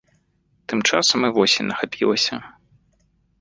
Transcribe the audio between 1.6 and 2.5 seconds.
нахапілася.